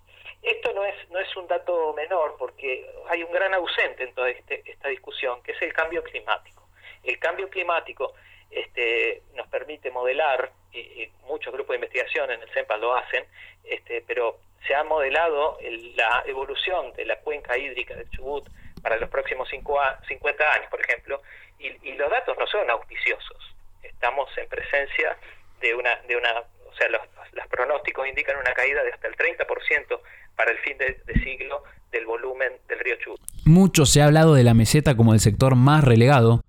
Esto 0.42 0.72
no 0.72 0.84
es, 0.84 0.94
no 1.10 1.18
es 1.18 1.34
un 1.36 1.46
dato 1.46 1.94
menor 1.94 2.36
porque 2.38 2.86
hay 3.08 3.22
un 3.22 3.32
gran 3.32 3.54
ausente 3.54 4.04
en 4.04 4.14
toda 4.14 4.30
este, 4.30 4.62
esta 4.70 4.88
discusión, 4.88 5.42
que 5.42 5.52
es 5.52 5.62
el 5.62 5.72
cambio 5.72 6.02
climático. 6.02 6.68
El 7.02 7.18
cambio 7.18 7.48
climático 7.48 8.14
este, 8.50 9.22
nos 9.34 9.46
permite 9.48 9.90
modelar, 9.90 10.50
y, 10.72 11.10
muchos 11.26 11.52
grupos 11.52 11.70
de 11.70 11.76
investigación 11.76 12.30
en 12.30 12.40
el 12.40 12.48
CEMPA 12.50 12.76
lo 12.76 12.94
hacen, 12.94 13.24
este, 13.64 14.02
pero 14.06 14.38
se 14.66 14.74
ha 14.74 14.84
modelado 14.84 15.58
la 15.96 16.22
evolución 16.26 16.92
de 16.94 17.04
la 17.04 17.18
cuenca 17.20 17.56
hídrica 17.58 17.94
del 17.94 18.08
Chubut 18.10 18.48
para 18.82 18.96
los 18.96 19.10
próximos 19.10 19.48
cinco 19.50 19.78
50 20.06 20.52
años, 20.52 20.70
por 20.70 20.80
ejemplo, 20.80 21.20
y, 21.58 21.92
los 21.92 22.10
datos 22.10 22.36
no 22.38 22.46
son 22.46 22.68
auspiciosos. 22.70 23.54
Estamos 23.82 24.28
en 24.36 24.48
presencia 24.48 25.16
de 25.60 25.74
una, 25.74 25.96
de 26.02 26.16
una 26.16 26.30
o 26.68 26.74
sea, 26.76 26.88
los, 26.90 27.00
pronósticos 27.48 28.06
indican 28.06 28.36
una 28.36 28.52
caída 28.52 28.82
de 28.82 28.92
hasta 28.92 29.08
el 29.08 29.16
30% 29.16 30.00
para 30.36 30.50
el 30.50 30.58
fin 30.58 30.76
de, 30.76 31.00
de 31.06 31.14
siglo 31.22 31.62
del 31.90 32.04
volumen 32.04 32.52
del 32.68 32.78
río 32.80 32.96
Chubut. 32.96 33.20
Mucho 33.46 33.86
se 33.86 34.02
ha 34.02 34.06
hablado 34.06 34.34
de 34.34 34.44
la 34.44 34.52
meseta 34.52 34.96
como 34.96 35.14
el 35.14 35.20
sector 35.20 35.54
más 35.54 35.84
relegado, 35.84 36.42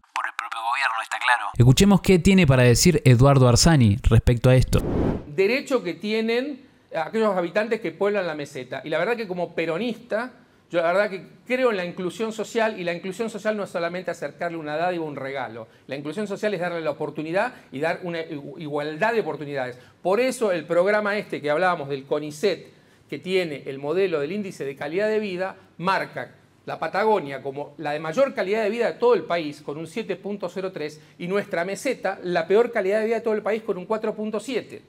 Escuchemos 1.58 2.02
qué 2.02 2.20
tiene 2.20 2.46
para 2.46 2.62
decir 2.62 3.02
Eduardo 3.04 3.48
Arzani 3.48 3.98
respecto 4.04 4.52
a 4.52 4.56
esto. 4.56 4.80
Derecho 5.26 5.82
que 5.84 5.96
tienen 5.96 6.62
aquellos 6.96 7.36
habitantes 7.36 7.82
que 7.82 7.92
pueblan 7.92 8.28
la 8.28 8.36
meseta. 8.36 8.84
Y 8.86 8.90
la 8.90 9.00
verdad 9.00 9.18
que 9.18 9.28
como 9.28 9.56
peronista, 9.56 10.34
yo 10.70 10.80
la 10.84 10.94
verdad 10.94 11.10
que 11.10 11.26
creo 11.48 11.72
en 11.72 11.78
la 11.78 11.86
inclusión 11.86 12.32
social 12.32 12.80
y 12.80 12.84
la 12.84 12.94
inclusión 12.94 13.32
social 13.32 13.58
no 13.58 13.64
es 13.64 13.72
solamente 13.72 14.12
acercarle 14.12 14.56
una 14.56 14.78
dádiva 14.78 15.04
o 15.04 15.08
un 15.08 15.16
regalo. 15.16 15.68
La 15.88 15.96
inclusión 15.96 16.28
social 16.28 16.54
es 16.54 16.60
darle 16.60 16.82
la 16.82 16.92
oportunidad 16.92 17.56
y 17.72 17.80
dar 17.80 18.02
una 18.04 18.22
igualdad 18.22 19.14
de 19.14 19.22
oportunidades. 19.22 19.80
Por 20.04 20.20
eso 20.20 20.52
el 20.52 20.66
programa 20.66 21.18
este 21.18 21.42
que 21.42 21.50
hablábamos 21.50 21.90
del 21.90 22.06
CONICET, 22.06 22.68
que 23.10 23.18
tiene 23.18 23.64
el 23.66 23.80
modelo 23.80 24.20
del 24.20 24.32
índice 24.32 24.64
de 24.64 24.76
calidad 24.76 25.10
de 25.10 25.18
vida, 25.18 25.56
marca 25.80 26.36
la 26.68 26.78
Patagonia 26.78 27.42
como 27.42 27.74
la 27.78 27.94
de 27.94 28.00
mayor 28.00 28.34
calidad 28.34 28.62
de 28.62 28.70
vida 28.70 28.88
de 28.88 29.00
todo 29.00 29.14
el 29.14 29.24
país, 29.24 29.62
con 29.62 29.78
un 29.78 29.86
7.03, 29.86 31.00
y 31.18 31.28
nuestra 31.28 31.64
meseta, 31.64 32.20
la 32.24 32.46
peor 32.46 32.72
calidad 32.74 33.00
de 33.00 33.06
vida 33.06 33.16
de 33.16 33.22
todo 33.22 33.34
el 33.34 33.42
país, 33.42 33.64
con 33.64 33.78
un 33.78 33.88
4.7. 33.88 34.82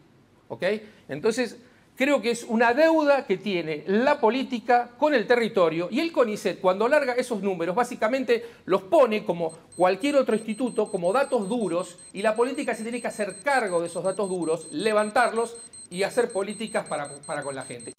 ¿Ok? 0.49 0.65
Entonces, 1.09 1.57
creo 1.95 2.21
que 2.21 2.33
es 2.33 2.43
una 2.43 2.75
deuda 2.75 3.27
que 3.27 3.37
tiene 3.37 3.85
la 3.87 4.21
política 4.21 4.91
con 4.99 5.15
el 5.15 5.29
territorio 5.29 5.87
y 5.89 6.01
el 6.01 6.11
CONICET 6.11 6.61
cuando 6.61 6.89
larga 6.89 7.13
esos 7.13 7.43
números 7.43 7.77
básicamente 7.77 8.45
los 8.65 8.83
pone 8.83 9.25
como 9.25 9.53
cualquier 9.77 10.17
otro 10.17 10.35
instituto 10.35 10.91
como 10.91 11.13
datos 11.13 11.49
duros 11.49 11.97
y 12.13 12.23
la 12.23 12.35
política 12.35 12.75
se 12.75 12.83
tiene 12.83 13.01
que 13.01 13.07
hacer 13.07 13.37
cargo 13.45 13.81
de 13.81 13.87
esos 13.87 14.03
datos 14.03 14.29
duros, 14.29 14.69
levantarlos 14.73 15.57
y 15.91 16.03
hacer 16.03 16.33
políticas 16.33 16.87
para, 16.89 17.09
para 17.25 17.43
con 17.45 17.55
la 17.55 17.63
gente. 17.63 17.93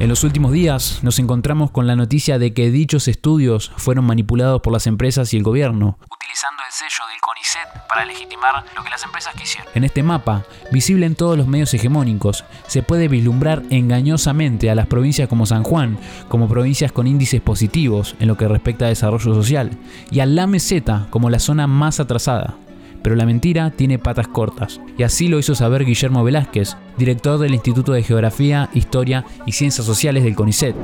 En 0.00 0.08
los 0.08 0.24
últimos 0.24 0.50
días 0.50 0.98
nos 1.02 1.20
encontramos 1.20 1.70
con 1.70 1.86
la 1.86 1.94
noticia 1.94 2.40
de 2.40 2.52
que 2.52 2.72
dichos 2.72 3.06
estudios 3.06 3.70
fueron 3.76 4.04
manipulados 4.04 4.60
por 4.60 4.72
las 4.72 4.88
empresas 4.88 5.32
y 5.32 5.36
el 5.36 5.44
gobierno, 5.44 5.98
utilizando 6.10 6.62
el 6.66 6.72
sello 6.72 7.06
del 7.08 7.20
CONICET 7.20 7.86
para 7.88 8.04
legitimar 8.04 8.64
lo 8.74 8.82
que 8.82 8.90
las 8.90 9.04
empresas 9.04 9.32
quisieron. 9.36 9.70
En 9.72 9.84
este 9.84 10.02
mapa, 10.02 10.42
visible 10.72 11.06
en 11.06 11.14
todos 11.14 11.38
los 11.38 11.46
medios 11.46 11.72
hegemónicos, 11.74 12.44
se 12.66 12.82
puede 12.82 13.06
vislumbrar 13.06 13.62
engañosamente 13.70 14.68
a 14.68 14.74
las 14.74 14.88
provincias 14.88 15.28
como 15.28 15.46
San 15.46 15.62
Juan, 15.62 15.96
como 16.28 16.48
provincias 16.48 16.90
con 16.90 17.06
índices 17.06 17.40
positivos 17.40 18.16
en 18.18 18.26
lo 18.26 18.36
que 18.36 18.48
respecta 18.48 18.86
a 18.86 18.88
desarrollo 18.88 19.32
social, 19.32 19.78
y 20.10 20.18
a 20.18 20.26
la 20.26 20.48
meseta 20.48 21.06
como 21.10 21.30
la 21.30 21.38
zona 21.38 21.68
más 21.68 22.00
atrasada 22.00 22.56
pero 23.04 23.16
la 23.16 23.26
mentira 23.26 23.70
tiene 23.70 23.98
patas 23.98 24.28
cortas, 24.28 24.80
y 24.96 25.02
así 25.02 25.28
lo 25.28 25.38
hizo 25.38 25.54
saber 25.54 25.84
Guillermo 25.84 26.24
Velázquez, 26.24 26.78
director 26.96 27.38
del 27.38 27.52
Instituto 27.52 27.92
de 27.92 28.02
Geografía, 28.02 28.70
Historia 28.72 29.26
y 29.44 29.52
Ciencias 29.52 29.86
Sociales 29.86 30.24
del 30.24 30.34
CONICET. 30.34 30.74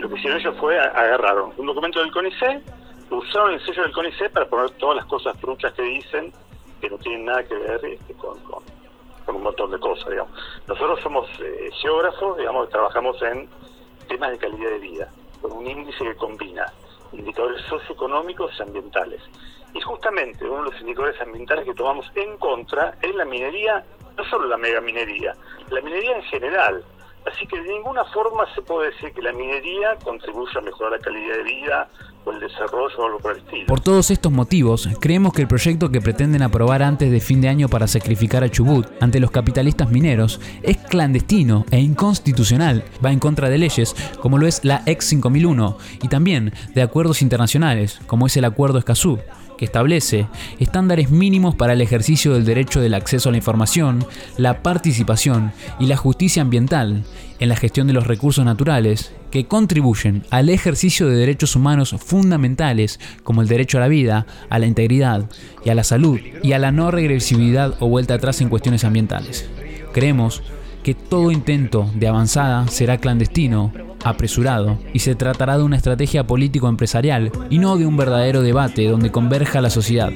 Lo 0.00 0.08
que 0.08 0.16
hicieron 0.16 0.40
ellos 0.40 0.56
fue 0.58 0.76
agarraron 0.76 1.52
un 1.58 1.66
documento 1.66 2.00
del 2.00 2.10
CONICET, 2.10 2.60
usaron 3.08 3.52
el 3.52 3.64
sello 3.64 3.84
del 3.84 3.92
CONICET 3.92 4.32
para 4.32 4.48
poner 4.48 4.70
todas 4.70 4.96
las 4.96 5.06
cosas 5.06 5.38
truchas 5.38 5.72
que 5.74 5.82
dicen, 5.82 6.32
que 6.80 6.90
no 6.90 6.98
tienen 6.98 7.24
nada 7.24 7.44
que 7.44 7.54
ver 7.54 7.80
este, 7.84 8.12
con, 8.14 8.36
un 9.28 9.42
montón 9.44 9.70
de 9.70 9.78
cosas, 9.78 10.10
digamos. 10.10 10.32
Nosotros 10.66 10.98
somos 11.04 11.28
eh, 11.38 11.70
geógrafos, 11.82 12.36
digamos, 12.36 12.68
trabajamos 12.68 13.22
en 13.22 13.48
temas 14.08 14.32
de 14.32 14.38
calidad 14.38 14.70
de 14.70 14.78
vida, 14.80 15.08
con 15.40 15.52
un 15.52 15.66
índice 15.68 16.02
que 16.02 16.16
combina 16.16 16.66
indicadores 17.12 17.62
socioeconómicos 17.62 18.52
y 18.58 18.62
ambientales. 18.62 19.22
Y 19.74 19.80
justamente 19.80 20.44
uno 20.44 20.64
de 20.64 20.70
los 20.70 20.80
indicadores 20.80 21.20
ambientales 21.20 21.64
que 21.64 21.74
tomamos 21.74 22.10
en 22.14 22.36
contra 22.38 22.96
es 23.02 23.14
la 23.14 23.24
minería, 23.24 23.84
no 24.16 24.24
solo 24.24 24.48
la 24.48 24.56
megaminería, 24.56 25.34
la 25.70 25.80
minería 25.80 26.16
en 26.16 26.22
general. 26.22 26.84
Así 27.26 27.46
que 27.46 27.60
de 27.60 27.68
ninguna 27.68 28.04
forma 28.06 28.44
se 28.54 28.62
puede 28.62 28.92
decir 28.92 29.12
que 29.12 29.20
la 29.20 29.32
minería 29.32 29.96
contribuye 30.04 30.52
a 30.56 30.60
mejorar 30.60 30.92
la 30.92 30.98
calidad 30.98 31.36
de 31.36 31.42
vida 31.42 31.88
o 32.24 32.30
el 32.30 32.40
desarrollo 32.40 32.96
o 32.98 33.06
algo 33.06 33.18
por. 33.18 33.36
Por 33.66 33.80
todos 33.80 34.10
estos 34.10 34.30
motivos, 34.30 34.88
creemos 35.00 35.32
que 35.32 35.42
el 35.42 35.48
proyecto 35.48 35.90
que 35.90 36.00
pretenden 36.00 36.42
aprobar 36.42 36.82
antes 36.82 37.10
de 37.10 37.20
fin 37.20 37.40
de 37.40 37.48
año 37.48 37.68
para 37.68 37.88
sacrificar 37.88 38.44
a 38.44 38.48
Chubut 38.48 38.86
ante 39.00 39.18
los 39.18 39.32
capitalistas 39.32 39.90
mineros 39.90 40.40
es 40.62 40.76
clandestino 40.76 41.64
e 41.70 41.80
inconstitucional, 41.80 42.84
va 43.04 43.10
en 43.10 43.18
contra 43.18 43.48
de 43.48 43.58
leyes 43.58 43.94
como 44.20 44.38
lo 44.38 44.46
es 44.46 44.64
la 44.64 44.82
Ex 44.86 45.06
5001 45.06 45.78
y 46.02 46.08
también 46.08 46.52
de 46.74 46.82
acuerdos 46.82 47.22
internacionales 47.22 48.00
como 48.06 48.26
es 48.26 48.36
el 48.36 48.44
Acuerdo 48.44 48.78
Escazú 48.78 49.18
que 49.56 49.64
establece 49.64 50.26
estándares 50.58 51.10
mínimos 51.10 51.54
para 51.54 51.72
el 51.72 51.80
ejercicio 51.80 52.34
del 52.34 52.44
derecho 52.44 52.80
del 52.80 52.94
acceso 52.94 53.28
a 53.28 53.32
la 53.32 53.38
información, 53.38 54.04
la 54.36 54.62
participación 54.62 55.52
y 55.78 55.86
la 55.86 55.96
justicia 55.96 56.42
ambiental 56.42 57.04
en 57.38 57.48
la 57.48 57.56
gestión 57.56 57.86
de 57.86 57.92
los 57.92 58.06
recursos 58.06 58.44
naturales 58.44 59.12
que 59.30 59.46
contribuyen 59.46 60.24
al 60.30 60.48
ejercicio 60.48 61.08
de 61.08 61.16
derechos 61.16 61.56
humanos 61.56 61.94
fundamentales 61.98 63.00
como 63.22 63.42
el 63.42 63.48
derecho 63.48 63.78
a 63.78 63.82
la 63.82 63.88
vida, 63.88 64.26
a 64.48 64.58
la 64.58 64.66
integridad 64.66 65.28
y 65.64 65.70
a 65.70 65.74
la 65.74 65.84
salud 65.84 66.18
y 66.42 66.52
a 66.52 66.58
la 66.58 66.72
no 66.72 66.90
regresividad 66.90 67.74
o 67.80 67.88
vuelta 67.88 68.14
atrás 68.14 68.40
en 68.40 68.48
cuestiones 68.48 68.84
ambientales. 68.84 69.48
Creemos 69.92 70.42
que 70.82 70.94
todo 70.94 71.32
intento 71.32 71.90
de 71.94 72.06
avanzada 72.06 72.68
será 72.68 72.98
clandestino, 72.98 73.72
apresurado, 74.06 74.78
y 74.92 75.00
se 75.00 75.14
tratará 75.14 75.58
de 75.58 75.64
una 75.64 75.76
estrategia 75.76 76.26
político-empresarial 76.26 77.32
y 77.50 77.58
no 77.58 77.76
de 77.76 77.86
un 77.86 77.96
verdadero 77.96 78.42
debate 78.42 78.88
donde 78.88 79.10
converja 79.10 79.60
la 79.60 79.70
sociedad. 79.70 80.12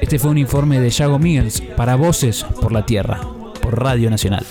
Este 0.00 0.18
fue 0.18 0.30
un 0.30 0.38
informe 0.38 0.80
de 0.80 0.90
Yago 0.90 1.18
Miguels 1.18 1.60
para 1.60 1.96
Voces 1.96 2.44
por 2.60 2.72
la 2.72 2.84
Tierra, 2.84 3.20
por 3.60 3.80
Radio 3.80 4.10
Nacional. 4.10 4.44